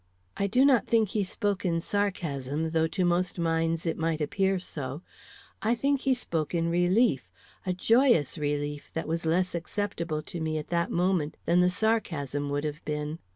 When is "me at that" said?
10.41-10.89